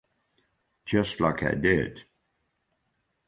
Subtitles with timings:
[0.83, 2.05] Just like I did.